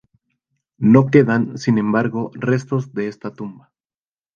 [0.79, 3.71] No quedan, sin embargo, restos de esta tumba.